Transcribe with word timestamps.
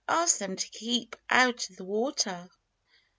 Ask 0.07 0.39
them 0.39 0.55
to 0.55 0.67
keep 0.69 1.15
out 1.29 1.69
of 1.69 1.75
the 1.75 1.83
water." 1.85 2.49